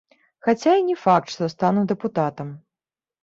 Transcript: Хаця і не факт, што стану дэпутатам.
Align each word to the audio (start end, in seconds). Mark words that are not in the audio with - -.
Хаця 0.45 0.71
і 0.77 0.85
не 0.87 0.95
факт, 1.01 1.27
што 1.35 1.49
стану 1.55 1.83
дэпутатам. 1.91 2.49